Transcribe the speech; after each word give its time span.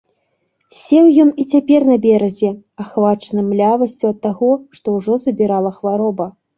Сеў 0.77 1.05
ён 1.23 1.29
і 1.43 1.45
цяпер 1.51 1.85
на 1.91 1.99
беразе, 2.07 2.51
ахвачаны 2.87 3.47
млявасцю 3.53 4.05
ад 4.13 4.19
таго, 4.27 4.53
што 4.83 4.87
ўжо 5.01 5.23
забірала 5.31 5.71
хвароба. 5.81 6.25